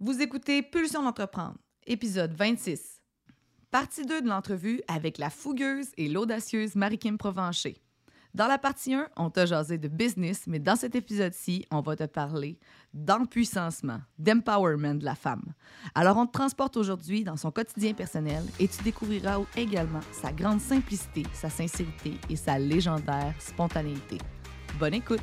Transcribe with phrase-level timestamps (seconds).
[0.00, 3.02] Vous écoutez Pulsion d'entreprendre, épisode 26.
[3.72, 7.82] Partie 2 de l'entrevue avec la fougueuse et l'audacieuse Marie-Kim Provencher.
[8.32, 11.96] Dans la partie 1, on t'a jasé de business, mais dans cet épisode-ci, on va
[11.96, 12.60] te parler
[12.94, 15.52] d'empuissancement, d'empowerment de la femme.
[15.96, 20.60] Alors, on te transporte aujourd'hui dans son quotidien personnel et tu découvriras également sa grande
[20.60, 24.18] simplicité, sa sincérité et sa légendaire spontanéité.
[24.78, 25.22] Bonne écoute!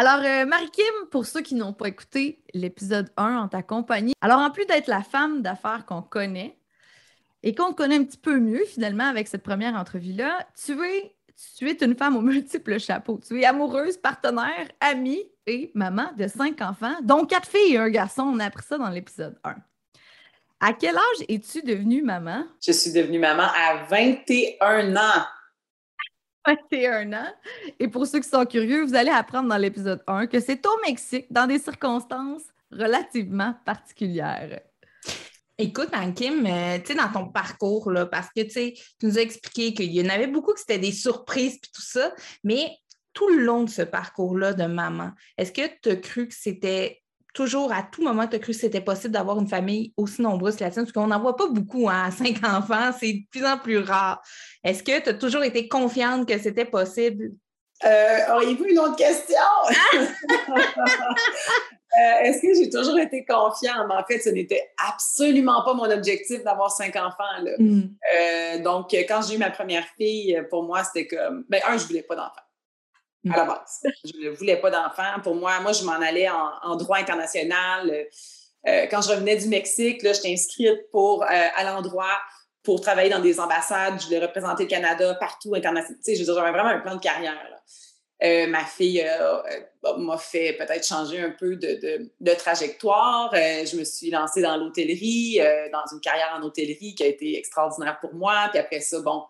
[0.00, 4.38] Alors, euh, Marie-Kim, pour ceux qui n'ont pas écouté l'épisode 1 en ta compagnie, alors
[4.38, 6.56] en plus d'être la femme d'affaires qu'on connaît
[7.42, 11.16] et qu'on connaît un petit peu mieux finalement avec cette première entrevue-là, tu es,
[11.56, 13.18] tu es une femme aux multiples chapeaux.
[13.26, 17.90] Tu es amoureuse, partenaire, amie et maman de cinq enfants, dont quatre filles et un
[17.90, 18.22] garçon.
[18.22, 19.56] On a appris ça dans l'épisode 1.
[20.60, 22.44] À quel âge es-tu devenue maman?
[22.64, 25.24] Je suis devenue maman à 21 ans.
[26.48, 27.32] 21 ans.
[27.78, 30.80] Et pour ceux qui sont curieux, vous allez apprendre dans l'épisode 1 que c'est au
[30.86, 34.60] Mexique, dans des circonstances relativement particulières.
[35.58, 39.74] Écoute, Anne-Kim, euh, tu sais, dans ton parcours, là, parce que tu nous as expliqué
[39.74, 42.14] qu'il y en avait beaucoup que c'était des surprises et tout ça,
[42.44, 42.70] mais
[43.12, 47.02] tout le long de ce parcours-là de maman, est-ce que tu as cru que c'était
[47.34, 50.56] toujours, à tout moment, tu as cru que c'était possible d'avoir une famille aussi nombreuse
[50.56, 53.44] que la tienne, parce qu'on n'en voit pas beaucoup, hein, cinq enfants, c'est de plus
[53.44, 54.22] en plus rare.
[54.64, 57.32] Est-ce que tu as toujours été confiante que c'était possible?
[57.84, 59.36] Euh, Auriez-vous une autre question?
[61.98, 63.90] Euh, est-ce que j'ai toujours été confiante?
[63.90, 67.24] En fait, ce n'était absolument pas mon objectif d'avoir cinq enfants.
[67.58, 67.80] Hmm.
[68.14, 71.86] Euh, donc, quand j'ai eu ma première fille, pour moi, c'était comme, ben, un, je
[71.86, 72.42] voulais pas d'enfant
[73.30, 73.82] à la base.
[74.04, 75.20] Je ne voulais pas d'enfants.
[75.22, 77.90] Pour moi, moi, je m'en allais en, droit international.
[78.66, 82.18] Euh, quand je revenais du Mexique, j'étais inscrite pour, euh, à l'endroit
[82.62, 84.00] pour travailler dans des ambassades.
[84.00, 85.98] Je voulais représenter le Canada partout international.
[86.04, 87.36] Tu sais, j'avais vraiment un plan de carrière.
[88.20, 89.04] Euh, ma fille
[89.96, 93.30] m'a fait peut-être changer un peu de, de trajectoire.
[93.32, 95.38] je me suis lancée dans l'hôtellerie,
[95.72, 98.48] dans une carrière en hôtellerie qui a été extraordinaire pour moi.
[98.50, 99.22] Puis après ça, bon,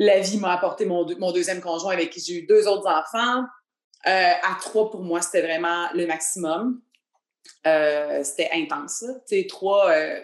[0.00, 3.44] la vie m'a apporté mon, deuxième conjoint avec qui j'ai eu deux autres enfants.
[4.06, 6.80] Euh, à trois, pour moi, c'était vraiment le maximum.
[7.66, 9.04] Euh, c'était intense.
[9.28, 10.20] Tu sais, trois, euh,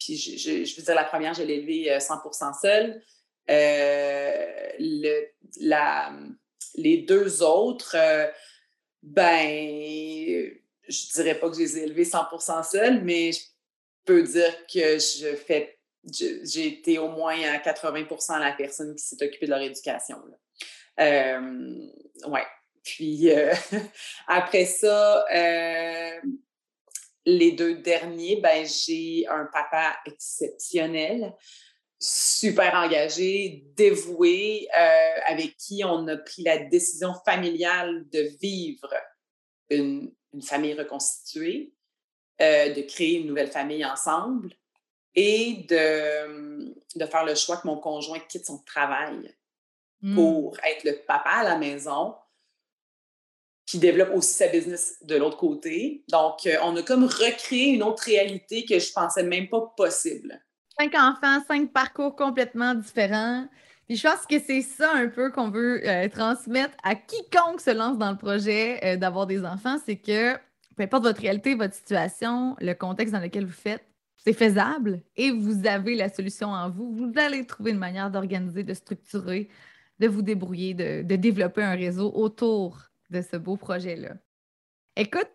[0.00, 2.22] puis je, je, veux dire, la première, je l'ai élevée 100
[2.60, 3.00] seule.
[3.46, 5.26] Le,
[5.60, 6.12] la,
[6.74, 7.96] les deux autres,
[9.00, 9.48] ben,
[10.88, 12.26] je dirais pas que je les ai élevées 100
[12.64, 13.42] seule, mais je
[14.04, 15.78] peux dire que je fais
[16.12, 20.18] j'ai été au moins à 80% la personne qui s'est occupée de leur éducation.
[21.00, 21.90] Euh,
[22.26, 22.46] ouais.
[22.82, 23.54] Puis euh,
[24.28, 26.20] après ça, euh,
[27.24, 31.32] les deux derniers, ben, j'ai un papa exceptionnel,
[31.98, 34.68] super engagé, dévoué,
[35.26, 38.92] avec qui on a pris la décision familiale de vivre
[39.70, 40.12] une
[40.42, 41.72] famille reconstituée,
[42.38, 44.54] de créer une nouvelle famille ensemble
[45.14, 49.34] et de, de faire le choix que mon conjoint quitte son travail
[50.02, 50.14] mmh.
[50.14, 52.14] pour être le papa à la maison,
[53.66, 56.04] qui développe aussi sa business de l'autre côté.
[56.08, 60.38] Donc, euh, on a comme recréé une autre réalité que je pensais même pas possible.
[60.78, 63.46] Cinq enfants, cinq parcours complètement différents.
[63.86, 67.70] Puis je pense que c'est ça un peu qu'on veut euh, transmettre à quiconque se
[67.70, 70.34] lance dans le projet euh, d'avoir des enfants, c'est que
[70.76, 73.84] peu importe votre réalité, votre situation, le contexte dans lequel vous faites,
[74.24, 76.94] c'est faisable et vous avez la solution en vous.
[76.94, 79.50] Vous allez trouver une manière d'organiser, de structurer,
[79.98, 82.78] de vous débrouiller, de, développer un réseau autour
[83.10, 84.14] de ce beau projet-là.
[84.96, 85.30] Écoute,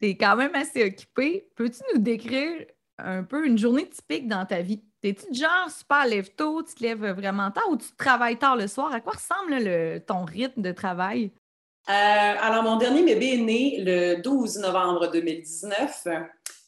[0.00, 1.50] tu es quand même assez occupé.
[1.54, 2.64] Peux-tu nous décrire
[2.96, 4.82] un peu une journée typique dans ta vie?
[5.02, 8.68] T'es-tu genre super lève tôt, tu te lèves vraiment tard ou tu travailles tard le
[8.68, 8.92] soir?
[8.92, 11.30] À quoi ressemble ton rythme de travail?
[11.86, 16.06] alors, mon dernier bébé est né le 12 novembre 2019.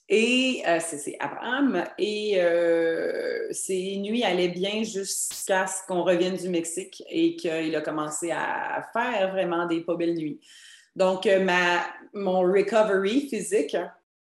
[0.08, 1.84] Et euh, c'est Abraham.
[1.99, 7.81] Et euh, ses nuits allaient bien jusqu'à ce qu'on revienne du Mexique et qu'il a
[7.81, 10.40] commencé à faire vraiment des pas belles nuits.
[10.96, 13.76] Donc, euh, ma, mon recovery physique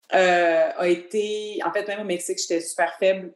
[0.09, 3.33] a été, en fait, même au Mexique, j'étais super faible.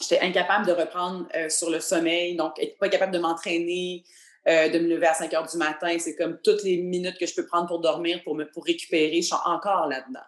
[0.00, 4.04] J'étais incapable de reprendre sur le sommeil, donc pas capable de m'entraîner,
[4.46, 5.96] de me lever à 5 heures du matin.
[5.98, 9.16] C'est comme toutes les minutes que je peux prendre pour dormir, pour, me, pour récupérer.
[9.16, 10.20] Je suis encore là-dedans.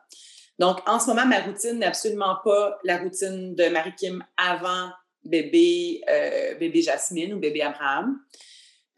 [0.58, 4.90] Donc, en ce moment, ma routine n'est absolument pas la routine de Marie-Kim avant
[5.24, 8.18] bébé, euh, Jasmine ou bébé Abraham.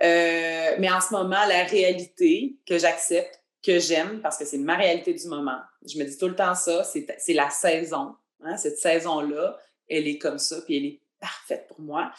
[0.02, 4.76] Euh, mais en ce moment, la réalité que j'accepte, que j'aime, parce que c'est ma
[4.76, 8.14] réalité du moment, je me dis tout le temps ça, c'est la saison.
[8.44, 9.58] Hein, cette saison-là,
[9.88, 12.12] elle est comme ça, puis elle est parfaite pour moi.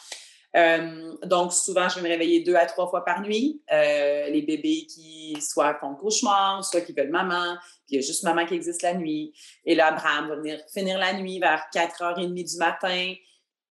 [0.56, 3.62] Euh, donc, souvent, je vais me réveiller deux à trois fois par nuit.
[3.72, 7.56] Euh, les bébés qui soit font cauchemar, soit qui veulent maman,
[7.86, 9.32] puis il y a juste maman qui existe la nuit.
[9.64, 13.14] Et là, Abraham va venir finir la nuit vers 4h30 du matin,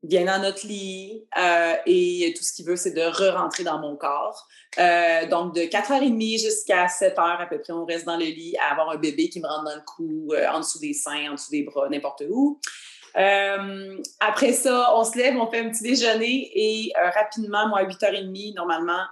[0.02, 3.96] vient dans notre lit euh, et tout ce qu'il veut, c'est de re-rentrer dans mon
[3.96, 4.46] corps.
[4.76, 8.90] donc, de 4h30 jusqu'à 7h à peu près, on reste dans le lit à avoir
[8.90, 11.62] un bébé qui me rentre dans le cou, en dessous des seins, en dessous des
[11.62, 12.60] bras, n'importe où.
[13.16, 17.80] Euh, après ça, on se lève, on fait un petit déjeuner et euh, rapidement, moi,
[17.80, 19.04] à 8h30, normalement,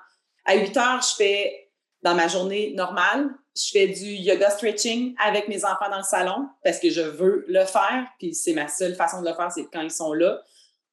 [0.44, 1.70] à 8h, je fais,
[2.02, 6.48] dans ma journée normale, je fais du yoga stretching avec mes enfants dans le salon
[6.64, 9.66] parce que je veux le faire, puis c'est ma seule façon de le faire, c'est
[9.72, 10.42] quand ils sont là.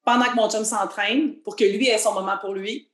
[0.05, 2.91] Pendant que mon chum s'entraîne, pour que lui ait son moment pour lui,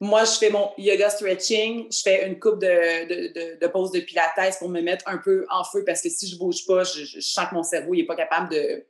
[0.00, 4.04] moi, je fais mon yoga stretching, je fais une coupe de, de, de, pause de
[4.58, 7.20] pour me mettre un peu en feu parce que si je bouge pas, je, je
[7.20, 8.84] sens que mon cerveau n'est pas capable de,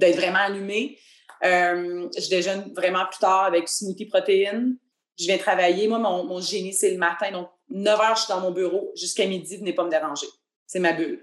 [0.00, 0.98] d'être vraiment allumée.
[1.44, 4.76] Euh, je déjeune vraiment plus tard avec smoothie protéines.
[5.18, 5.86] Je viens travailler.
[5.88, 7.30] Moi, mon, génie, c'est le matin.
[7.30, 8.92] Donc, 9 heures, je suis dans mon bureau.
[8.96, 10.26] Jusqu'à midi, venez pas me déranger.
[10.66, 11.22] C'est ma bulle.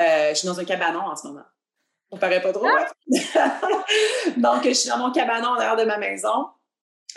[0.00, 1.44] Euh, je suis dans un cabanon en ce moment.
[2.10, 2.66] Ça paraît pas trop.
[2.66, 2.88] Ah!
[4.36, 6.48] Donc, je suis dans mon cabanon en arrière de ma maison.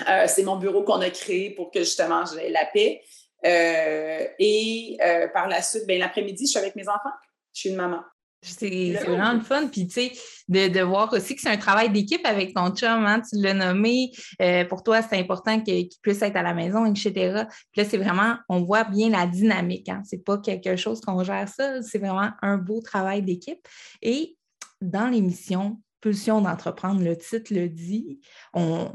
[0.08, 3.02] Euh, c'est mon bureau qu'on a créé pour que justement j'ai la paix.
[3.44, 4.98] et
[5.34, 7.16] par la suite, ben, l'après-midi, je suis avec mes enfants.
[7.54, 8.02] Je suis une maman.
[8.42, 9.68] C'est vraiment le fun.
[9.68, 10.12] Puis, tu sais,
[10.48, 13.54] de, de, voir aussi que c'est un travail d'équipe avec ton chum, hein, tu l'as
[13.54, 14.12] nommé.
[14.42, 17.46] Euh, pour toi, c'est important qu'il puisse être à la maison, etc.
[17.72, 19.90] Puis là, c'est vraiment, on voit bien la dynamique.
[19.90, 20.02] Hein.
[20.06, 21.82] C'est pas quelque chose qu'on gère ça.
[21.84, 23.68] C'est vraiment un beau travail d'équipe.
[24.02, 24.38] Et
[24.82, 28.20] dans l'émission Pulsion d'entreprendre, le titre le dit,
[28.56, 28.92] on,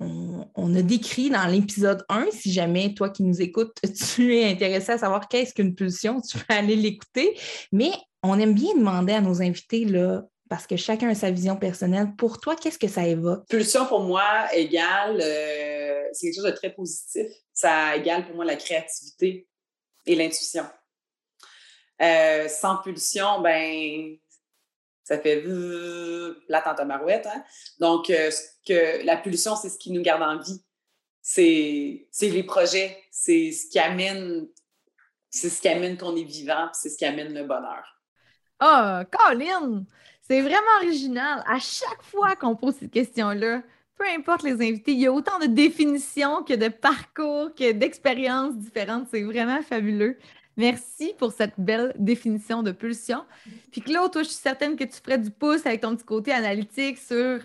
[0.00, 3.76] on, a décrit dans l'épisode 1, si jamais toi qui nous écoutes,
[4.14, 7.38] tu es intéressé à savoir qu'est-ce qu'une pulsion, tu peux aller l'écouter.
[7.70, 7.92] Mais
[8.22, 12.14] on aime bien demander à nos invités, là, parce que chacun a sa vision personnelle.
[12.16, 13.46] Pour toi, qu'est-ce que ça évoque?
[13.48, 17.26] Pulsion, pour moi, égale, euh, c'est quelque chose de très positif.
[17.52, 19.46] Ça égale pour moi la créativité
[20.06, 20.64] et l'intuition.
[22.00, 24.16] Euh, sans pulsion, ben,
[25.04, 25.42] ça fait
[26.48, 27.26] la tante marouette.
[27.26, 27.44] Hein?
[27.78, 28.30] Donc, euh,
[28.66, 30.64] que la pulsion, c'est ce qui nous garde en vie.
[31.20, 34.48] C'est les projets, c'est ce qui amène,
[35.28, 37.97] c'est ce qui amène qu'on est vivant, c'est ce qui amène le bonheur.
[38.60, 39.84] Ah, Colin!
[40.20, 41.42] C'est vraiment original.
[41.46, 43.62] À chaque fois qu'on pose cette question-là,
[43.96, 48.56] peu importe les invités, il y a autant de définitions que de parcours, que d'expériences
[48.56, 49.08] différentes.
[49.10, 50.18] C'est vraiment fabuleux.
[50.56, 53.24] Merci pour cette belle définition de pulsion.
[53.70, 56.32] Puis Claude, toi, je suis certaine que tu ferais du pouce avec ton petit côté
[56.32, 57.40] analytique sur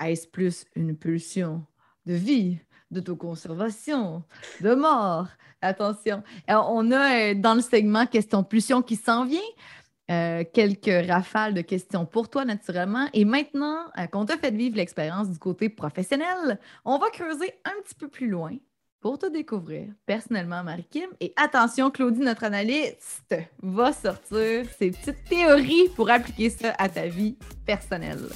[0.00, 1.64] est-ce plus une pulsion
[2.06, 2.58] de vie,
[2.90, 4.24] d'autoconservation,
[4.60, 5.28] de mort?
[5.60, 6.22] Attention.
[6.48, 9.40] on a euh, dans le segment question pulsion qui s'en vient.
[10.10, 13.08] Euh, quelques rafales de questions pour toi, naturellement.
[13.12, 17.82] Et maintenant euh, qu'on t'a fait vivre l'expérience du côté professionnel, on va creuser un
[17.82, 18.52] petit peu plus loin
[19.00, 21.10] pour te découvrir personnellement, Marie-Kim.
[21.20, 27.06] Et attention, Claudie, notre analyste, va sortir ses petites théories pour appliquer ça à ta
[27.06, 27.36] vie
[27.66, 28.30] personnelle.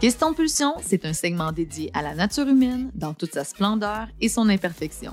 [0.00, 4.30] Question Pulsion, c'est un segment dédié à la nature humaine dans toute sa splendeur et
[4.30, 5.12] son imperfection.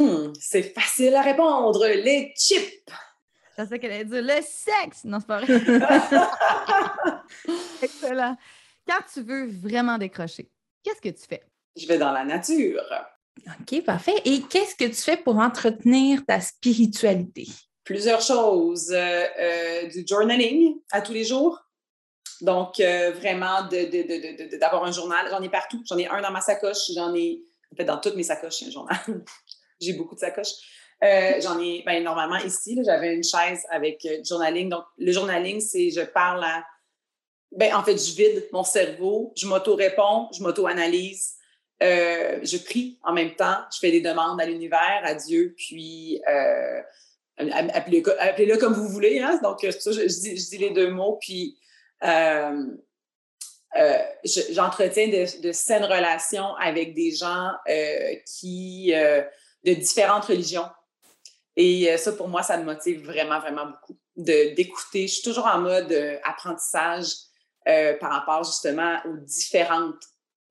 [0.00, 1.86] Hmm, c'est facile à répondre.
[1.86, 2.90] Les chips.
[3.58, 5.04] Je sais qu'elle allait dire le sexe.
[5.04, 5.52] Non, c'est pas vrai.
[7.82, 8.34] Excellent.
[8.88, 10.50] Quand tu veux vraiment décrocher,
[10.82, 11.42] qu'est-ce que tu fais?
[11.76, 12.82] Je vais dans la nature.
[13.46, 14.22] OK, parfait.
[14.24, 17.46] Et qu'est-ce que tu fais pour entretenir ta spiritualité?
[17.84, 18.90] Plusieurs choses.
[18.92, 21.60] Euh, euh, du journaling à tous les jours.
[22.40, 23.68] Donc, euh, vraiment,
[24.58, 25.26] d'avoir un journal.
[25.30, 25.82] J'en ai partout.
[25.86, 26.90] J'en ai un dans ma sacoche.
[26.94, 28.96] J'en ai, en fait, dans toutes mes sacoches, a un journal.
[29.80, 30.54] J'ai beaucoup de sacoches.
[31.02, 34.68] J'en ai, ben, normalement, ici, j'avais une chaise avec du journaling.
[34.68, 36.64] Donc, le journaling, c'est je parle à.
[37.52, 41.34] Ben, en fait, je vide mon cerveau, je m'auto-réponds, je m'auto-analyse.
[41.80, 46.20] je prie en même temps, je fais des demandes à l'univers, à Dieu, puis
[47.48, 49.20] appelez-le comme vous voulez.
[49.20, 49.40] Hein?
[49.42, 51.18] Donc, ça, je, dis, les deux mots.
[51.20, 51.58] Puis,
[52.04, 52.66] euh,
[53.78, 58.92] euh, j'entretiens de, saines relations avec des gens euh, qui,
[59.64, 60.68] de différentes religions.
[61.56, 65.06] Et ça, pour moi, ça me motive vraiment, vraiment beaucoup d'écouter.
[65.06, 65.92] Je suis toujours en mode
[66.24, 67.08] apprentissage
[67.64, 70.02] par rapport justement aux différentes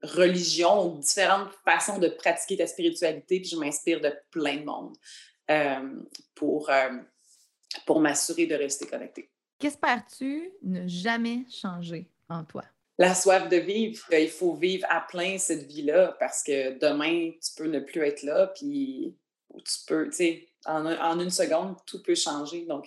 [0.03, 3.39] religions, aux différentes façons de pratiquer ta spiritualité.
[3.39, 4.95] Puis je m'inspire de plein de monde.
[5.49, 6.03] Euh,
[6.35, 6.89] pour, euh,
[7.87, 9.31] pour m'assurer de rester connecté.
[9.57, 12.63] Qu'espères-tu ne jamais changer en toi?
[12.99, 14.03] La soif de vivre.
[14.11, 18.01] Euh, il faut vivre à plein cette vie-là parce que demain, tu peux ne plus
[18.01, 19.15] être là, puis
[19.55, 22.65] tu peux, tu sais, en, en, une seconde, tout peut changer.
[22.65, 22.85] Donc,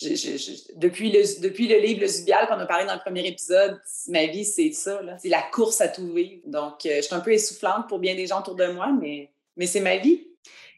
[0.00, 4.72] depuis, le, livre Le Zubial qu'on a parlé dans le premier épisode, ma vie, c'est
[4.72, 5.00] ça.
[5.18, 6.42] C'est la course à tout vivre.
[6.46, 9.66] Donc, je suis un peu essoufflante pour bien des gens autour de moi, mais, mais
[9.66, 10.26] c'est ma vie.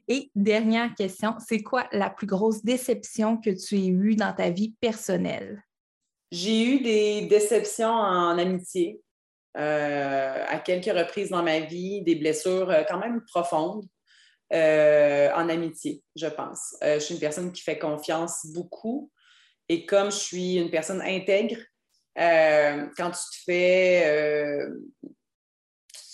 [0.08, 4.50] Et dernière question, c'est quoi la plus grosse déception que tu aies eue dans ta
[4.50, 5.62] vie personnelle?
[6.30, 9.00] J'ai eu des déceptions en amitié
[9.56, 13.84] euh, à quelques reprises dans ma vie, des blessures euh, quand même profondes
[14.52, 16.76] euh, en amitié, je pense.
[16.82, 19.10] je suis une personne qui fait confiance beaucoup
[19.68, 21.56] et comme je suis une personne intègre,
[22.16, 24.66] quand tu te fais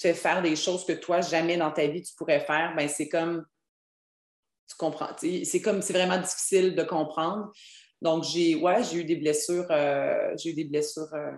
[0.00, 3.08] tu faire des choses que toi, jamais dans ta vie, tu pourrais faire, ben c'est
[3.08, 3.44] comme
[4.68, 5.10] tu comprends.
[5.18, 7.50] C'est comme c'est vraiment difficile de comprendre.
[8.02, 11.32] Donc, j'ai ouais, j'ai eu des blessures, euh, j'ai eu des blessures euh,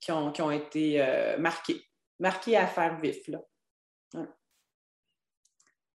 [0.00, 1.82] qui, ont, qui, ont, été euh, marquées,
[2.18, 3.28] marquées à faire vif.
[3.28, 3.40] Là.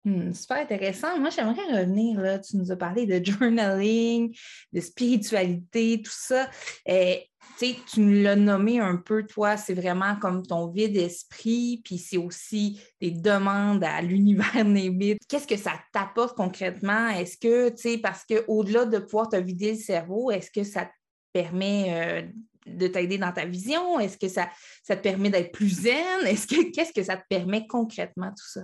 [0.05, 1.17] Hmm, super intéressant.
[1.17, 4.35] Moi, j'aimerais revenir, là, tu nous as parlé de journaling,
[4.73, 6.49] de spiritualité, tout ça.
[6.85, 7.29] Et,
[7.59, 12.17] tu nous l'as nommé un peu, toi, c'est vraiment comme ton vide d'esprit, puis c'est
[12.17, 15.17] aussi des demandes à l'univers Nébit.
[15.29, 17.07] Qu'est-ce que ça t'apporte concrètement?
[17.09, 20.85] Est-ce que, tu sais, parce qu'au-delà de pouvoir te vider le cerveau, est-ce que ça
[20.85, 20.91] te
[21.31, 22.23] permet...
[22.23, 22.27] Euh,
[22.65, 23.99] de t'aider dans ta vision?
[23.99, 24.49] Est-ce que ça,
[24.83, 26.25] ça te permet d'être plus zen?
[26.25, 28.61] Est-ce que qu'est-ce que ça te permet concrètement tout ça?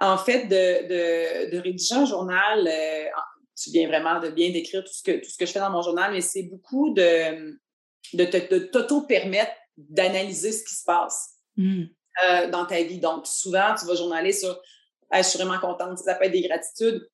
[0.00, 3.04] En fait, de, de, rédiger un journal, euh,
[3.56, 5.70] tu viens vraiment de bien décrire tout ce, que, tout ce que je fais dans
[5.70, 7.58] mon journal, mais c'est beaucoup de,
[8.14, 11.84] de, t'auto-permettre d'analyser ce qui se passe hmm.
[12.28, 12.98] euh, dans ta vie.
[12.98, 14.60] Donc, souvent, tu vas journaler sur
[15.12, 17.08] je suis vraiment contente, ça peut être des gratitudes.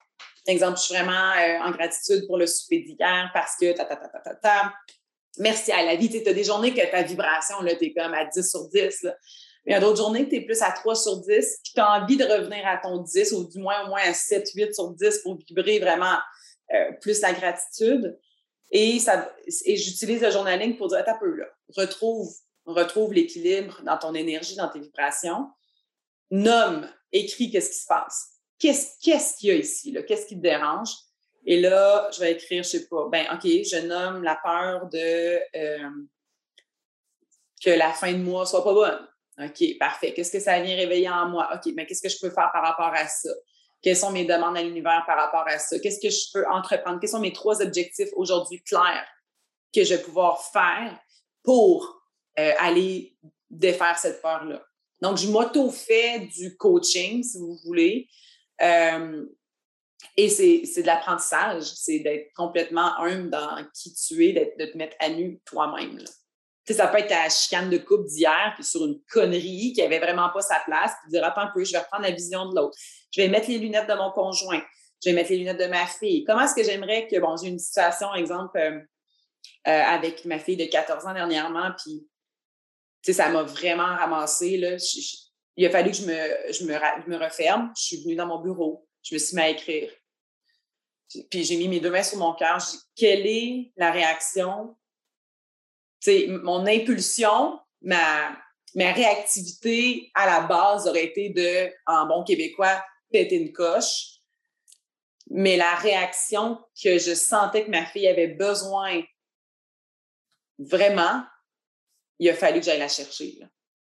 [0.47, 3.97] Exemple, je suis vraiment euh, en gratitude pour le souper d'hier parce que ta, ta,
[3.97, 4.75] ta, ta, ta, ta.
[5.38, 6.11] Merci à la vie.
[6.11, 9.07] Tu as des journées que ta vibration, tu es comme à 10 sur 10.
[9.64, 11.26] Mais il y a d'autres journées que tu es plus à 3 sur 10,
[11.62, 14.12] puis tu as envie de revenir à ton 10 ou du moins au moins à
[14.12, 16.18] 7, 8 sur 10 pour vibrer vraiment
[16.73, 18.18] euh, plus la gratitude.
[18.71, 22.35] Et, et j'utilise le journaling pour dire, attends peu là, retrouve,
[22.66, 25.49] retrouve l'équilibre dans ton énergie, dans tes vibrations.
[26.30, 28.30] Nomme, écris qu'est-ce qui se passe.
[28.59, 28.99] Qu'est-ce
[29.38, 29.97] qu'il y a ici?
[30.06, 30.90] Qu'est-ce qui te dérange?
[31.47, 35.40] Et là, je vais écrire, je sais pas, ben OK, je nomme la peur de
[35.56, 35.90] euh,
[37.62, 39.09] que la fin de mois soit pas bonne.
[39.38, 40.12] OK, parfait.
[40.12, 41.50] Qu'est-ce que ça vient réveiller en moi?
[41.55, 43.31] OK, mais qu'est-ce que je peux faire par rapport à ça?
[43.83, 45.79] Quelles sont mes demandes à l'univers par rapport à ça?
[45.79, 47.00] Qu'est-ce que je peux entreprendre?
[47.00, 49.07] Quels sont mes trois objectifs aujourd'hui clairs
[49.75, 50.99] que je vais pouvoir faire
[51.43, 52.03] pour
[52.38, 53.17] euh, aller
[53.50, 54.64] défaire cette peur-là?
[55.00, 58.09] Donc, je m'auto-fais du coaching, si vous voulez.
[58.62, 59.26] Euh,
[60.17, 64.97] et c'est de l'apprentissage, c'est d'être complètement humble dans qui tu es, de te mettre
[65.00, 65.99] à nu toi-même
[66.73, 70.30] ça peut être ta chicane de coupe d'hier, puis sur une connerie qui avait vraiment
[70.30, 72.76] pas sa place, puis dire attends un peu, je vais reprendre la vision de l'autre.
[73.11, 74.62] Je vais mettre les lunettes de mon conjoint.
[75.02, 76.25] Je vais mettre les lunettes de ma fille.
[76.25, 78.80] Comment est-ce que j'aimerais que, bon, j'ai une situation, exemple, euh,
[79.68, 82.09] euh, avec ma fille de 14 ans dernièrement, puis,
[83.02, 84.76] tu ça m'a vraiment ramassé, là.
[85.56, 87.71] il a fallu que je me, je, me, me referme.
[87.76, 88.88] Je suis venue dans mon bureau.
[89.02, 89.90] Je me suis mis à écrire.
[91.30, 92.59] Puis j'ai mis mes deux mains sur mon cœur.
[92.59, 94.75] Je quelle est la réaction
[96.42, 98.37] mon impulsion, ma,
[98.75, 104.20] ma réactivité à la base aurait été de, en bon québécois, péter une coche.
[105.30, 109.02] Mais la réaction que je sentais que ma fille avait besoin
[110.58, 111.25] vraiment,
[112.18, 113.38] il a fallu que j'aille la chercher.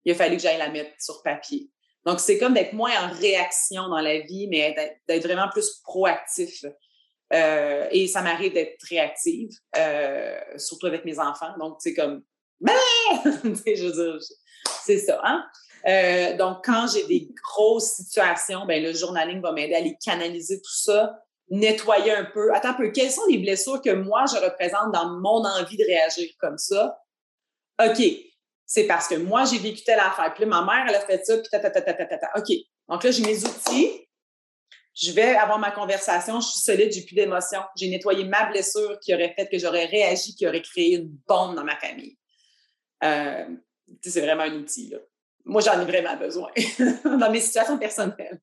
[0.03, 1.69] Il a fallu que j'aille la mettre sur papier.
[2.05, 4.73] Donc, c'est comme d'être moins en réaction dans la vie, mais
[5.07, 6.63] d'être vraiment plus proactif.
[7.33, 11.53] Euh, et ça m'arrive d'être réactive, euh, surtout avec mes enfants.
[11.59, 12.23] Donc, c'est comme,
[14.85, 15.19] c'est ça.
[15.23, 15.45] Hein?
[15.87, 20.57] Euh, donc, quand j'ai des grosses situations, ben, le journaling va m'aider à les canaliser
[20.57, 21.19] tout ça,
[21.49, 22.53] nettoyer un peu.
[22.53, 25.85] Attends un peu, quelles sont les blessures que moi, je représente dans mon envie de
[25.85, 26.97] réagir comme ça?
[27.85, 28.01] OK,
[28.65, 30.33] c'est parce que moi, j'ai vécu telle affaire.
[30.33, 32.27] Puis là, ma mère, elle a fait ça, puis ta, ta, ta, ta, ta, ta.
[32.37, 32.47] OK.
[32.89, 34.06] Donc là, j'ai mes outils.
[34.99, 36.41] Je vais avoir ma conversation.
[36.41, 37.61] Je suis solide, j'ai plus d'émotions.
[37.75, 41.55] J'ai nettoyé ma blessure qui aurait fait que j'aurais réagi, qui aurait créé une bombe
[41.55, 42.17] dans ma famille.
[43.03, 43.45] Euh,
[44.01, 44.89] c'est vraiment un outil.
[44.89, 44.97] Là.
[45.45, 46.49] Moi, j'en ai vraiment besoin
[47.05, 48.41] dans mes situations personnelles.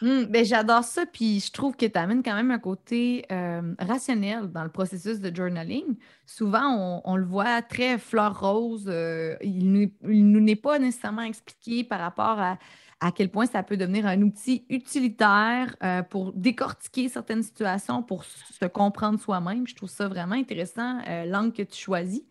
[0.00, 3.74] Mmh, ben, j'adore ça, puis je trouve que tu amènes quand même un côté euh,
[3.80, 5.96] rationnel dans le processus de journaling.
[6.24, 8.84] Souvent, on, le voit très fleur rose.
[8.86, 12.58] Euh, il ne nous n'est pas nécessairement expliqué par rapport à,
[13.00, 18.24] à quel point ça peut devenir un outil utilitaire euh, pour décortiquer certaines situations, pour
[18.24, 19.66] se comprendre soi-même.
[19.66, 22.22] Je trouve ça vraiment intéressant, l'angle que tu choisis.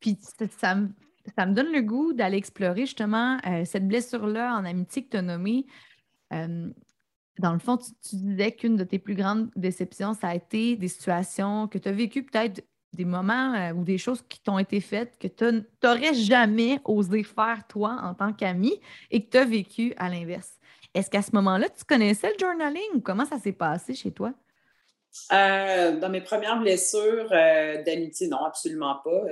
[0.00, 0.76] Puis ça,
[1.36, 5.22] ça me donne le goût d'aller explorer justement cette blessure-là en amitié que tu as
[5.22, 5.66] nommée
[7.40, 10.88] dans le fond, tu, disais qu'une de tes plus grandes déceptions, ça a été des
[10.88, 14.80] situations que tu as vécues, peut-être des moments euh, ou des choses qui t'ont été
[14.80, 18.80] faites que tu n'aurais jamais osé faire toi en tant qu'ami
[19.10, 20.58] et que tu as vécu à l'inverse.
[20.92, 24.32] Est-ce qu'à ce, moment-là, tu connaissais le journaling ou comment ça s'est passé chez toi?
[25.32, 29.22] Euh, dans mes premières blessures euh, d'amitié, non, absolument pas.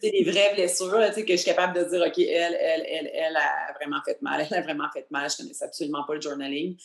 [0.00, 3.36] c'est des vraies blessures que je suis capable de dire, OK, elle, elle, elle, elle
[3.36, 5.28] a vraiment fait mal, elle a vraiment fait mal.
[5.28, 6.76] Je ne connaissais absolument pas le journaling.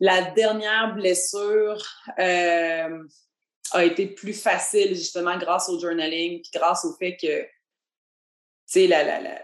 [0.00, 1.82] La dernière blessure
[2.18, 3.04] euh,
[3.72, 7.50] a été plus facile justement grâce au journaling, puis grâce au fait que, tu
[8.66, 9.42] sais, la, la,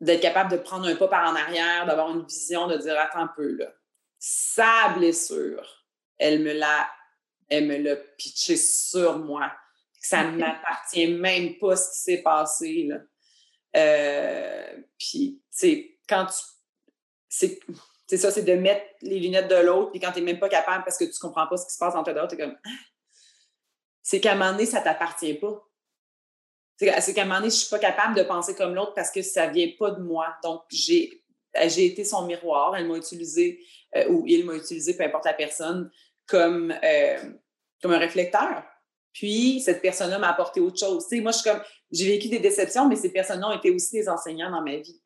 [0.00, 3.20] d'être capable de prendre un pas par en arrière, d'avoir une vision, de dire attends
[3.20, 3.72] un peu là.
[4.18, 5.86] Sa blessure,
[6.18, 6.88] elle me l'a,
[7.48, 9.52] elle me l'a pitché sur moi.
[10.00, 12.98] Ça ne m'appartient même pas ce qui s'est passé là.
[13.76, 16.34] Euh, puis, tu sais, quand tu,
[17.28, 17.60] c'est
[18.12, 20.50] c'est ça, c'est de mettre les lunettes de l'autre, puis quand tu n'es même pas
[20.50, 22.38] capable parce que tu ne comprends pas ce qui se passe entre d'autres, tu es
[22.38, 22.58] comme.
[22.62, 22.70] Ah!
[24.02, 25.66] C'est qu'à un moment donné, ça ne t'appartient pas.
[26.76, 29.10] C'est qu'à un moment donné, je ne suis pas capable de penser comme l'autre parce
[29.10, 30.26] que ça ne vient pas de moi.
[30.42, 31.24] Donc, j'ai
[31.68, 32.76] j'ai été son miroir.
[32.76, 33.64] Elle m'a utilisé,
[33.96, 35.90] euh, ou il m'a utilisé, peu importe la personne,
[36.26, 37.16] comme, euh,
[37.80, 38.62] comme un réflecteur.
[39.14, 41.06] Puis, cette personne-là m'a apporté autre chose.
[41.12, 44.06] moi, je suis comme, j'ai vécu des déceptions, mais ces personnes-là ont été aussi des
[44.10, 45.01] enseignants dans ma vie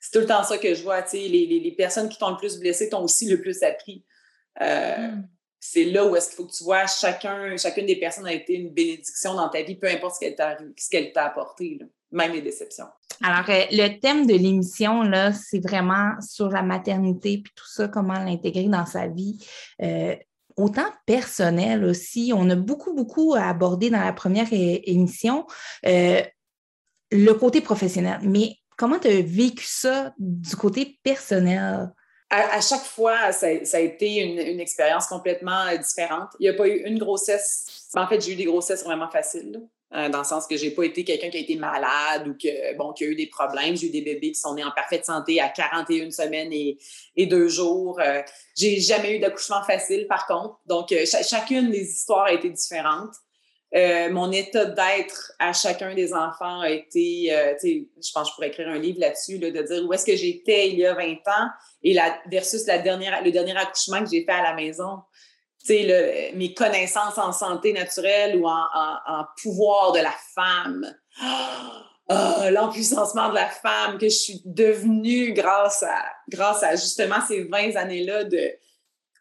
[0.00, 1.04] c'est tout le temps ça que je vois.
[1.12, 4.04] Les, les, les, personnes qui t'ont le plus blessé t'ont aussi le plus appris.
[4.60, 5.28] Euh, hmm.
[5.60, 8.54] C'est là où est-ce qu'il faut que tu vois chacun, chacune des personnes a été
[8.54, 11.80] une bénédiction dans ta vie, peu importe ce qu'elle t'a, ce qu'elle t'a apporté,
[12.12, 12.86] même les déceptions.
[13.24, 17.88] Alors, euh, le thème de l'émission, là, c'est vraiment sur la maternité puis tout ça,
[17.88, 19.44] comment l'intégrer dans sa vie.
[19.82, 20.14] Euh,
[20.56, 22.32] autant personnel aussi.
[22.34, 25.44] On a beaucoup, beaucoup à aborder dans la première émission.
[25.82, 28.20] le côté professionnel.
[28.22, 31.90] Mais Comment tu as vécu ça du côté personnel?
[32.30, 36.28] À, chaque fois, ça, a été une, expérience complètement euh, différente.
[36.38, 37.88] Il n'y a pas eu une grossesse.
[37.94, 40.84] En fait, j'ai eu des grossesses vraiment faciles, euh, dans le sens que j'ai pas
[40.84, 43.74] été quelqu'un qui a été malade ou que, bon, qui a eu des problèmes.
[43.76, 47.48] J'ai eu des bébés qui sont nés en parfaite santé à 41 semaines et, deux
[47.48, 47.98] jours.
[47.98, 48.22] Euh,
[48.56, 50.60] j'ai jamais eu d'accouchement facile, par contre.
[50.66, 50.94] Donc,
[51.28, 53.14] chacune des histoires a été différente.
[53.74, 58.34] Euh, mon état d'être à chacun des enfants a été, euh, je pense que je
[58.34, 61.12] pourrais écrire un livre là-dessus, de dire où est-ce que j'étais il y a 20
[61.26, 61.48] ans
[61.82, 65.00] et la, versus la dernière, le dernier accouchement que j'ai fait à la maison.
[65.68, 70.96] Le, mes connaissances en santé naturelle ou en, pouvoir de la femme.
[72.10, 77.44] Oh, l'empuissancement de la femme que je suis devenue grâce à, grâce à justement ces
[77.44, 78.50] 20 années-là de,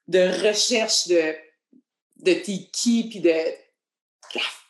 [0.08, 1.36] de recherche de,
[2.18, 3.34] de t'es qui, puis de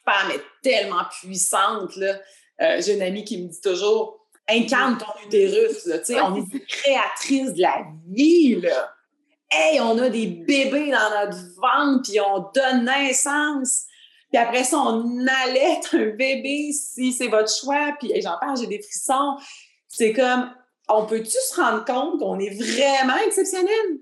[0.07, 1.95] femme est tellement puissante.
[1.97, 2.15] Là.
[2.61, 5.85] Euh, j'ai une amie qui me dit toujours incarne ton utérus.
[5.85, 5.97] Là,
[6.29, 8.55] on est des créatrices de la vie.
[8.55, 8.93] Là.
[9.51, 13.85] Hey, on a des bébés dans notre ventre, puis on donne naissance.
[14.31, 17.93] Puis après ça, on allait un bébé si c'est votre choix.
[17.99, 19.37] Puis j'en parle, j'ai des frissons.
[19.87, 20.53] C'est comme,
[20.89, 23.99] on peut-tu se rendre compte qu'on est vraiment exceptionnel?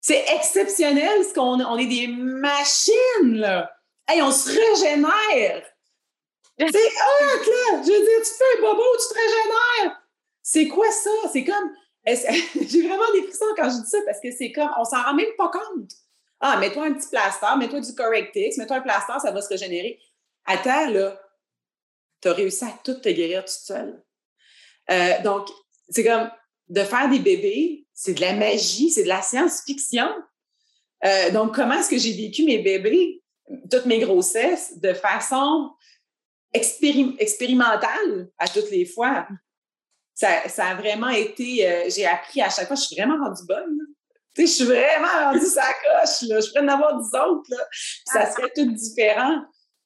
[0.00, 3.70] C'est exceptionnel ce qu'on on est des machines, là.
[4.08, 5.66] Hey, on se régénère!
[6.58, 7.82] C'est hot, là!
[7.84, 10.02] Je veux dire, tu fais un bobo, tu te régénères!
[10.42, 11.10] C'est quoi ça?
[11.30, 11.74] C'est comme.
[12.06, 14.70] J'ai vraiment des frissons quand je dis ça parce que c'est comme.
[14.78, 15.92] On s'en rend même pas compte.
[16.40, 20.00] Ah, mets-toi un petit plaster, mets-toi du Correctix, mets-toi un plaster, ça va se régénérer.
[20.46, 21.20] Attends, là,
[22.22, 24.02] tu as réussi à tout te guérir toute seule.
[24.90, 25.48] Euh, donc,
[25.90, 26.30] c'est comme,
[26.68, 30.08] de faire des bébés, c'est de la magie, c'est de la science-fiction.
[31.04, 33.22] Euh, donc, comment est-ce que j'ai vécu mes bébés,
[33.70, 35.70] toutes mes grossesses, de façon
[36.52, 39.26] expérimentale à toutes les fois?
[40.14, 43.46] Ça, ça a vraiment été, euh, j'ai appris à chaque fois, je suis vraiment rendue
[43.46, 43.78] bonne.
[44.36, 46.40] Je suis vraiment rendue sa coche, là.
[46.40, 47.64] Je pourrais en avoir dix autres, là.
[48.04, 48.30] Ça ah.
[48.30, 49.42] serait tout différent.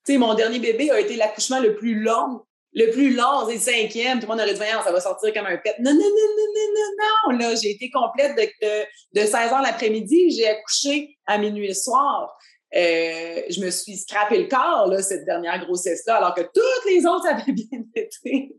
[0.08, 2.42] Mon dernier bébé a été l'accouchement le plus long
[2.74, 5.32] le plus long, c'est le cinquième, tout le monde aurait dit, voyons, ça va sortir
[5.34, 5.74] comme un pet.
[5.78, 9.62] Non, non, non, non, non, non, non, là, j'ai été complète de, de, 16 h
[9.62, 12.34] l'après-midi, j'ai accouché à minuit le soir.
[12.74, 17.04] Euh, je me suis scrappé le corps, là, cette dernière grossesse-là, alors que toutes les
[17.04, 18.56] autres avaient bien été.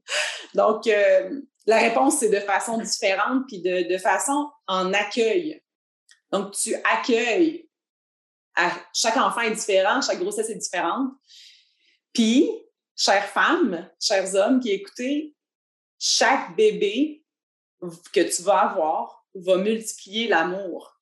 [0.53, 5.61] Donc, euh, la réponse, c'est de façon différente, puis de, de façon en accueil.
[6.31, 7.67] Donc, tu accueilles.
[8.93, 11.11] chaque enfant est différent, chaque grossesse est différente.
[12.13, 12.49] Puis,
[12.95, 15.35] chères femmes, chers hommes qui écoutez,
[15.97, 17.23] chaque bébé
[18.13, 20.99] que tu vas avoir va multiplier l'amour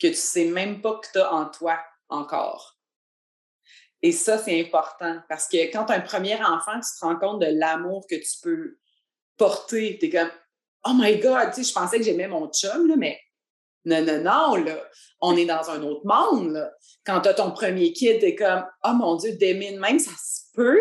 [0.00, 1.78] que tu sais même pas que tu as en toi
[2.10, 2.76] encore.
[4.02, 7.18] Et ça, c'est important parce que quand tu as un premier enfant, tu te rends
[7.18, 8.78] compte de l'amour que tu peux
[9.36, 9.98] porter.
[9.98, 10.30] Tu es comme,
[10.86, 13.20] oh my God, tu sais, je pensais que j'aimais mon chum, là, mais
[13.84, 14.76] non, non, non, là,
[15.20, 16.52] on est dans un autre monde.
[16.52, 16.70] Là.
[17.04, 20.12] Quand tu as ton premier kid, tu es comme, oh mon Dieu, d'aimer même, ça
[20.12, 20.80] se peut.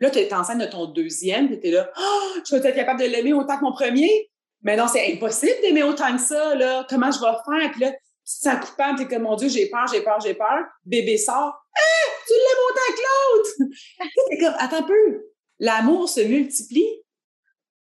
[0.00, 3.00] Là, tu es enceinte de ton deuxième, tu es là, oh, je vais être capable
[3.00, 4.30] de l'aimer autant que mon premier?
[4.62, 6.86] Mais non, c'est impossible d'aimer autant que ça, là.
[6.88, 7.70] Comment je vais faire?
[7.72, 7.92] Puis là,
[8.26, 10.64] tu te sens coupable, es comme, mon Dieu, j'ai peur, j'ai peur, j'ai peur.
[10.84, 13.74] Bébé sort, ah, tu l'aimes autant que l'autre!
[14.28, 15.30] c'est comme, attends un peu.
[15.58, 17.02] L'amour se multiplie.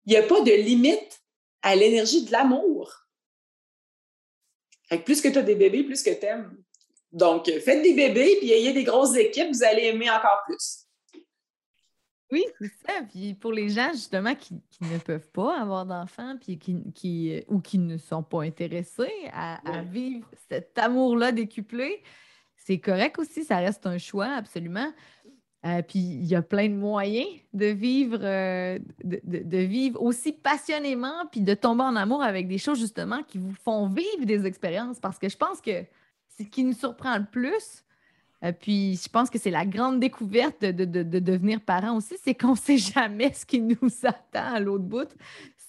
[0.04, 1.20] Il n'y a pas de limite
[1.62, 2.92] à l'énergie de l'amour.
[5.04, 6.56] plus que tu as des bébés, plus que tu aimes.
[7.12, 10.85] Donc, faites des bébés, puis ayez des grosses équipes, vous allez aimer encore plus.
[12.32, 13.02] Oui, c'est ça.
[13.08, 17.60] Puis pour les gens, justement, qui, ne peuvent pas avoir d'enfants puis qui, euh, ou
[17.60, 22.02] qui ne sont pas intéressés à, vivre cet amour-là décuplé,
[22.56, 24.92] c'est correct aussi, ça reste un choix, absolument.
[25.64, 31.26] Euh, puis il y a plein de moyens de vivre, euh, de, vivre aussi passionnément,
[31.30, 34.98] puis de tomber en amour avec des choses justement qui vous font vivre des expériences.
[34.98, 35.84] Parce que je pense que
[36.38, 37.84] ce qui nous surprend le plus,
[38.44, 42.52] euh, puis je pense que c'est la grande découverte de, devenir parent aussi, c'est qu'on
[42.52, 45.08] ne sait jamais ce qui nous attend à l'autre bout.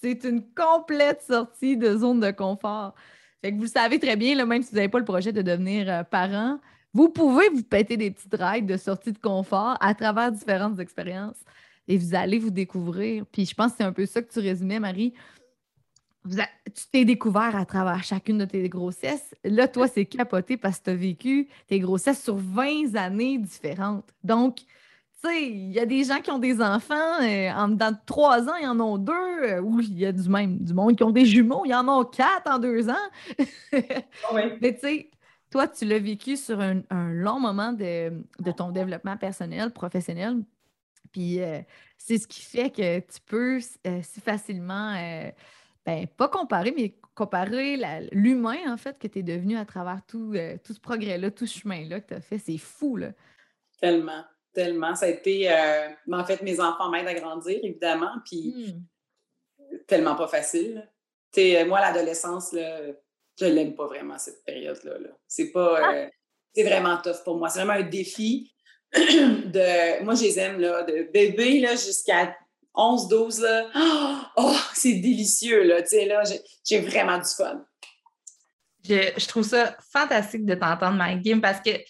[0.00, 2.94] C'est une complète sortie de zone de confort.
[3.42, 5.88] Fait que vous savez très bien, même si vous n'avez pas le projet de devenir
[5.88, 6.58] euh, parent,
[6.92, 11.38] vous pouvez vous péter des petites règles de sortie de confort à travers différentes expériences
[11.86, 13.24] et vous allez vous découvrir.
[13.26, 15.14] Puis je pense que c'est un peu ça que tu résumais, Marie
[16.28, 19.34] tu t'es découvert à travers chacune de tes grossesses.
[19.44, 24.08] Là, toi, c'est capoté parce que tu as vécu tes grossesses sur 20 années différentes.
[24.22, 24.56] Donc,
[25.20, 27.96] tu sais, il y a des gens qui ont des enfants, euh, en dedans de
[28.06, 30.96] trois ans, ils en ont deux, euh, ou il y a du même du monde
[30.96, 32.94] qui ont des jumeaux, ils en ont quatre en deux ans.
[34.62, 35.10] Mais tu sais,
[35.50, 38.12] toi, tu l'as vécu sur un, long moment de,
[38.56, 40.36] ton développement personnel, professionnel.
[41.10, 41.60] Puis euh,
[41.96, 44.94] c'est ce qui fait que tu peux si facilement
[45.88, 47.78] ben, pas comparer, mais comparer
[48.12, 51.46] l'humain, en fait, que tu es devenu à travers tout, euh, tout ce progrès-là, tout
[51.46, 52.36] ce chemin-là que tu as fait.
[52.36, 53.12] C'est fou, là.
[53.80, 54.22] Tellement,
[54.52, 54.94] tellement.
[54.94, 58.76] Ça a été, euh, en fait, mes enfants m'aident à grandir, évidemment, puis
[59.58, 59.78] hmm.
[59.86, 60.86] tellement pas facile.
[61.66, 64.98] Moi, l'adolescence, je l'aime pas vraiment, cette période-là.
[64.98, 65.78] -là, c'est pas...
[65.82, 65.94] Ah!
[65.94, 66.08] Euh,
[66.54, 67.48] c'est vraiment tough pour moi.
[67.48, 68.52] C'est vraiment un défi
[68.92, 70.02] de...
[70.04, 72.36] Moi, je les aime, là, de bébé, là, jusqu'à
[72.78, 73.66] 11, 12, là,
[74.36, 76.22] oh, c'est délicieux, là, tu sais, là,
[76.64, 77.64] j'ai vraiment du fun.
[78.84, 81.80] Je, trouve ça fantastique de t'entendre, Mike Game, parce que, tu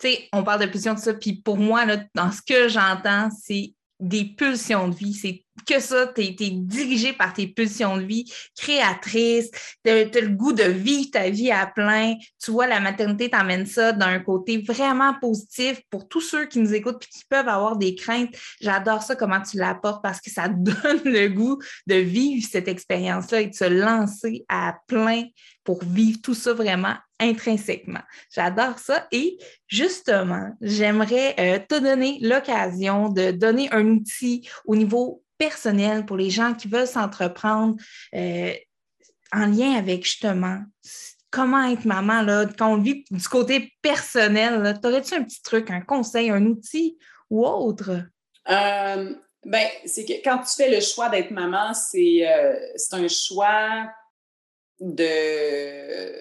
[0.00, 3.28] sais, on parle de pulsion de ça, puis pour moi, là, dans ce que j'entends,
[3.30, 5.14] c'est des pulsions de vie.
[5.14, 9.50] C'est que ça, tu es, dirigé par tes pulsions de vie, créatrice,
[9.84, 12.14] tu as, le goût de vivre ta vie à plein.
[12.42, 16.74] Tu vois, la maternité t'amène ça d'un côté vraiment positif pour tous ceux qui nous
[16.74, 18.34] écoutent et qui peuvent avoir des craintes.
[18.60, 23.42] J'adore ça, comment tu l'apportes, parce que ça donne le goût de vivre cette expérience-là
[23.42, 25.24] et de se lancer à plein
[25.64, 28.02] pour vivre tout ça vraiment intrinsèquement.
[28.34, 29.06] J'adore ça.
[29.12, 36.16] Et justement, j'aimerais euh, te donner l'occasion de donner un outil au niveau personnel pour
[36.16, 37.76] les gens qui veulent s'entreprendre
[38.14, 38.52] euh,
[39.32, 40.60] en lien avec justement
[41.30, 45.80] comment être maman, là, quand on vit du côté personnel, t'aurais-tu un petit truc, un
[45.80, 46.98] conseil, un outil
[47.30, 48.02] ou autre?
[48.50, 52.24] Euh, ben, c'est que quand tu fais le choix d'être maman, c'est
[52.92, 53.88] un choix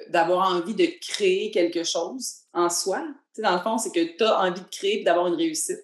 [0.10, 3.04] d'avoir envie de créer quelque chose en soi.
[3.34, 5.84] Tu dans le fond, c'est que tu as envie de créer d'avoir une réussite.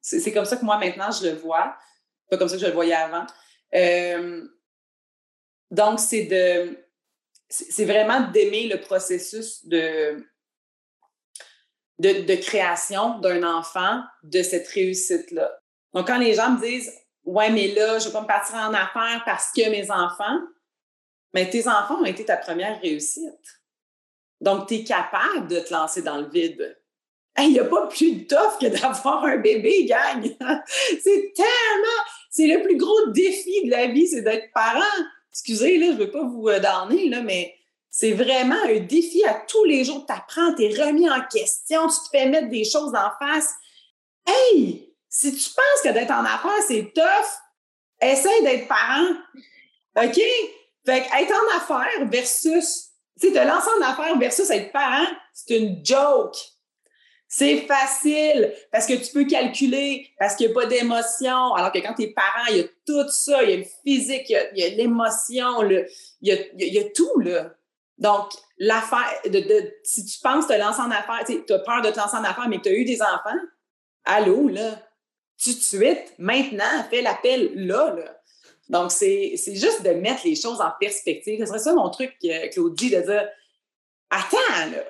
[0.00, 1.76] C'est comme ça que moi, maintenant, je le vois.
[2.30, 3.26] Pas comme ça que je le voyais avant.
[3.74, 4.42] Euh,
[5.70, 6.78] Donc, c'est de
[7.50, 10.22] c'est vraiment d'aimer le processus de,
[11.98, 15.50] de, création d'un enfant de cette réussite-là.
[15.94, 16.92] Donc, quand les gens me disent
[17.24, 20.38] Ouais, mais là, je ne vais pas me partir en affaires parce que mes enfants,
[21.34, 23.60] mais tes enfants ont été ta première réussite.
[24.40, 26.76] Donc, tu es capable de te lancer dans le vide.
[27.38, 30.22] Il n'y a pas plus tough que d'avoir un bébé, gang.
[31.02, 32.02] c'est tellement.
[32.30, 34.80] C'est le plus gros défi de la vie, c'est d'être parent.
[35.30, 37.54] Excusez, là, je ne veux pas vous euh, donner, là, mais
[37.90, 40.04] c'est vraiment un défi à tous les jours.
[40.06, 43.54] Tu apprends, tu es remis en question, tu te fais mettre des choses en face.
[44.26, 47.30] Hey, si tu penses que d'être en affaires, c'est tough,
[48.00, 49.14] essaye d'être parent.
[49.96, 50.20] OK?
[50.88, 55.58] Fait être en affaires versus, tu sais, te lancer en affaires versus être parent, c'est
[55.58, 56.38] une joke.
[57.28, 61.52] C'est facile parce que tu peux calculer, parce qu'il n'y a pas d'émotion.
[61.52, 63.64] Alors que quand tu es parent, il y a tout ça, il y a le
[63.84, 65.86] physique, il y a, l'émotion, il,
[66.22, 67.50] y a, tout, là.
[67.98, 69.20] Donc, l'affaire,
[69.84, 72.48] si tu penses te lancer en affaires, tu as peur de te lancer en affaires,
[72.48, 73.38] mais que tu as eu des enfants,
[74.06, 74.80] allô, là,
[75.42, 78.17] tout de suite, maintenant, fais l'appel là, là.
[78.68, 81.40] Donc, c'est juste de mettre les choses en perspective.
[81.40, 83.28] Ce serait ça mon truc, euh, Claudie, de dire
[84.10, 84.84] Attends, là,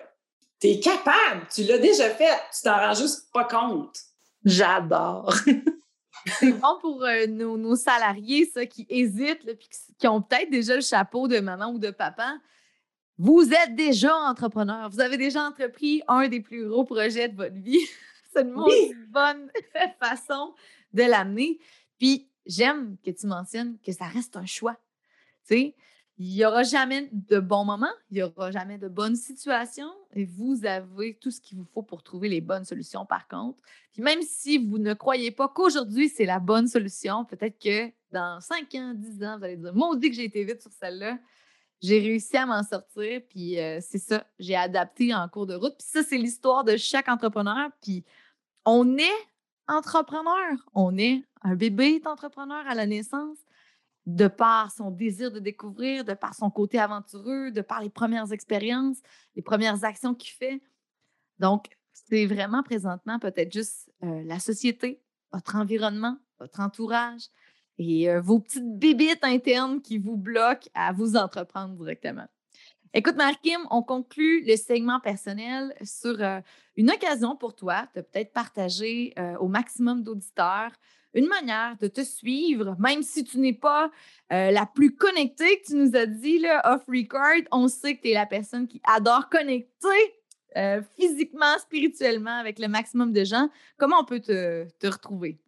[0.58, 3.96] t'es capable, tu l'as déjà fait, tu t'en rends juste pas compte.
[4.44, 5.34] J'adore.
[6.40, 10.76] c'est bon pour euh, nos, salariés, ça, qui hésitent, là, puis qui ont peut-être déjà
[10.76, 12.36] le chapeau de maman ou de papa.
[13.18, 14.88] Vous êtes déjà entrepreneur.
[14.90, 17.84] Vous avez déjà entrepris un des plus gros projets de votre vie.
[18.32, 18.54] C'est une
[19.08, 19.50] bonne
[20.00, 20.54] façon
[20.92, 21.58] de l'amener.
[21.98, 24.74] Puis, j'aime que tu mentionnes que ça reste un choix.
[25.46, 25.74] Tu sais,
[26.18, 30.24] il n'y aura jamais de bons moments, il n'y aura jamais de bonnes situations et
[30.24, 33.58] vous avez tout ce qu'il vous faut pour trouver les bonnes solutions par contre.
[33.92, 38.40] Puis même si vous ne croyez pas qu'aujourd'hui c'est la bonne solution, peut-être que dans
[38.40, 41.18] 5 ans, 10 ans, vous allez dire Maudit que j'ai été vite sur celle-là
[41.80, 43.20] j'ai réussi à m'en sortir.
[43.28, 45.76] Puis euh, c'est ça, j'ai adapté en cours de route.
[45.78, 47.70] Puis ça, c'est l'histoire de chaque entrepreneur.
[47.82, 48.04] Puis
[48.64, 49.28] on est
[49.66, 50.56] entrepreneur.
[50.74, 53.38] On est un bébé d'entrepreneur à la naissance
[54.08, 58.32] de par son désir de découvrir, de par son côté aventureux, de par les premières
[58.32, 58.96] expériences,
[59.36, 60.62] les premières actions qu'il fait.
[61.38, 67.24] Donc, c'est vraiment présentement peut-être juste euh, la société, votre environnement, votre entourage,
[67.76, 72.26] et euh, vos petites bébites internes qui vous bloquent à vous entreprendre directement.
[72.94, 76.40] Écoute, Markim, on conclut le segment personnel sur euh,
[76.76, 80.72] une occasion pour toi de peut-être partager au maximum d'auditeurs
[81.14, 83.90] une manière de te suivre, même si tu n'es pas
[84.30, 87.44] la plus connectée que tu nous as dit là, off record.
[87.50, 89.88] On sait que tu es la personne qui adore connecter
[90.98, 93.48] physiquement, spirituellement avec le maximum de gens.
[93.78, 95.38] Comment on peut te retrouver?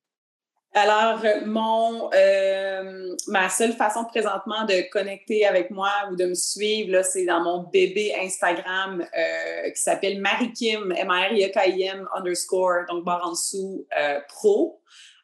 [0.72, 7.02] Alors, mon, euh, ma seule façon présentement de connecter avec moi ou de me suivre,
[7.02, 13.84] c'est dans mon bébé Instagram euh, qui s'appelle Marikim, M-A-R-I-E-K-I-M underscore, donc barre en dessous,
[13.98, 14.80] euh, pro.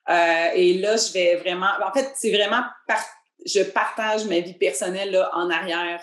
[0.09, 2.63] Et là, je vais vraiment, en fait, c'est vraiment,
[3.45, 6.01] je partage ma vie personnelle là, en arrière,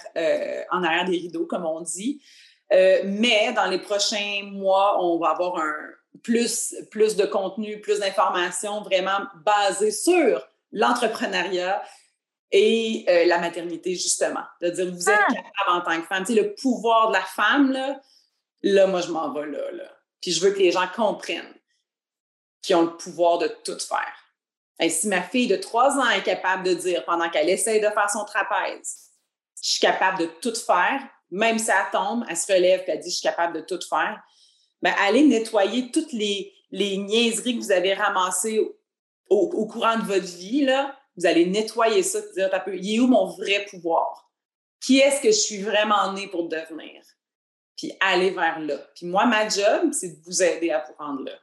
[0.72, 2.22] en arrière des rideaux, comme on dit.
[2.70, 5.76] mais dans les prochains mois, on va avoir un,
[6.22, 11.82] plus, plus de contenu, plus d'informations vraiment basées sur l'entrepreneuriat
[12.52, 14.44] et euh, la maternité, justement.
[14.62, 15.34] De dire, vous êtes ah!
[15.34, 16.24] capable en tant que femme.
[16.26, 18.00] Tu sais, le pouvoir de la femme, là,
[18.62, 19.92] là moi, je m'en vais là, là.
[20.22, 21.54] Puis je veux que les gens comprennent
[22.64, 24.16] qu'ils ont le pouvoir de tout faire.
[24.80, 27.88] Et si ma fille de trois ans est capable de dire, pendant qu'elle essaye de
[27.90, 29.12] faire son trapèze,
[29.62, 33.00] je suis capable de tout faire, même si elle tombe, elle se relève et elle
[33.00, 34.22] dit, je suis capable de tout faire,
[34.82, 38.60] ben, allez nettoyer toutes les, niaiseries que vous avez ramassées
[39.30, 40.66] au, courant de votre vie.
[40.66, 40.98] Là.
[41.16, 44.30] Vous allez nettoyer ça, dire, il est où mon vrai pouvoir?
[44.82, 47.02] Qui est-ce que je suis vraiment née pour devenir?
[47.78, 48.78] Puis aller vers là.
[48.96, 51.40] Puis moi, ma job, c'est de vous aider à vous rendre là.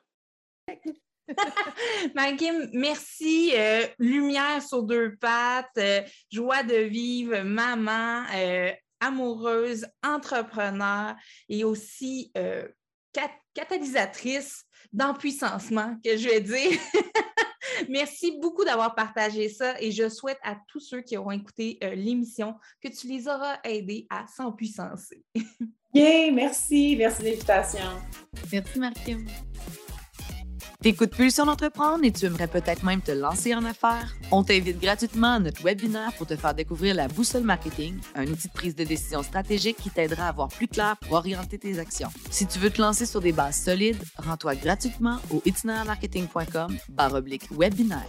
[2.14, 3.52] Maggie, merci.
[3.54, 11.14] Euh, lumière sur deux pattes, euh, joie de vivre, maman, euh, amoureuse, entrepreneur
[11.48, 12.32] et aussi
[13.54, 16.78] catalysatrice d'empuissancement, que je vais dire.
[17.88, 21.94] Merci beaucoup d'avoir partagé ça et je souhaite à tous ceux qui auront écouté euh,
[21.94, 25.24] l'émission que tu les auras aidés à s'empuissancer.
[25.94, 26.96] yeah, merci.
[26.96, 28.00] Merci de l'invitation.
[28.52, 29.24] Merci, Marquim.
[30.82, 34.14] T'écoutes Pulsion d'entreprendre et tu aimerais peut-être même te lancer en affaires?
[34.30, 38.48] On t'invite gratuitement à notre webinaire pour te faire découvrir la boussole marketing, un outil
[38.48, 42.08] de prise de décision stratégique qui t'aidera à voir plus clair pour orienter tes actions.
[42.30, 46.74] Si tu veux te lancer sur des bases solides, rends-toi gratuitement au itinermarketing.com
[47.50, 48.08] webinaire.